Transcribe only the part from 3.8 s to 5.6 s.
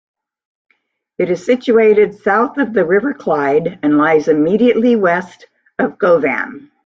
and lies immediately west